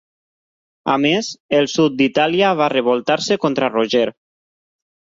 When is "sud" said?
1.75-1.99